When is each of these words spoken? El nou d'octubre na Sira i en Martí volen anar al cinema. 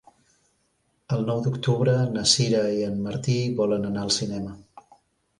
El 1.17 1.19
nou 1.25 1.41
d'octubre 1.47 1.93
na 2.15 2.23
Sira 2.31 2.61
i 2.77 2.79
en 2.85 2.97
Martí 3.03 3.35
volen 3.59 3.85
anar 3.91 4.07
al 4.07 4.15
cinema. 4.17 4.55